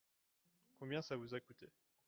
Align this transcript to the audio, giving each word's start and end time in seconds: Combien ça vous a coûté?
Combien 0.79 1.03
ça 1.03 1.15
vous 1.15 1.35
a 1.35 1.39
coûté? 1.39 1.69